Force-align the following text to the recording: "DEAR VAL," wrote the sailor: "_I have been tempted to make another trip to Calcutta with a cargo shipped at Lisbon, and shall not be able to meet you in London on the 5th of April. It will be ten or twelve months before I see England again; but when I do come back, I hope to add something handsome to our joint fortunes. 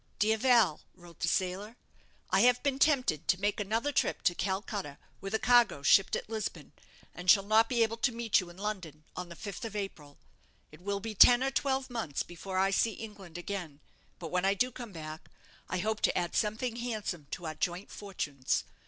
"DEAR 0.17 0.35
VAL," 0.37 0.81
wrote 0.95 1.19
the 1.19 1.27
sailor: 1.27 1.75
"_I 2.33 2.41
have 2.41 2.63
been 2.63 2.79
tempted 2.79 3.27
to 3.27 3.39
make 3.39 3.59
another 3.59 3.91
trip 3.91 4.23
to 4.23 4.33
Calcutta 4.33 4.97
with 5.19 5.35
a 5.35 5.37
cargo 5.37 5.83
shipped 5.83 6.15
at 6.15 6.27
Lisbon, 6.27 6.73
and 7.13 7.29
shall 7.29 7.43
not 7.43 7.69
be 7.69 7.83
able 7.83 7.97
to 7.97 8.11
meet 8.11 8.39
you 8.39 8.49
in 8.49 8.57
London 8.57 9.03
on 9.15 9.29
the 9.29 9.35
5th 9.35 9.63
of 9.63 9.75
April. 9.75 10.17
It 10.71 10.81
will 10.81 11.01
be 11.01 11.13
ten 11.13 11.43
or 11.43 11.51
twelve 11.51 11.91
months 11.91 12.23
before 12.23 12.57
I 12.57 12.71
see 12.71 12.93
England 12.93 13.37
again; 13.37 13.79
but 14.17 14.29
when 14.31 14.43
I 14.43 14.55
do 14.55 14.71
come 14.71 14.91
back, 14.91 15.29
I 15.69 15.77
hope 15.77 16.01
to 16.01 16.17
add 16.17 16.33
something 16.35 16.77
handsome 16.77 17.27
to 17.33 17.45
our 17.45 17.53
joint 17.53 17.91
fortunes. 17.91 18.63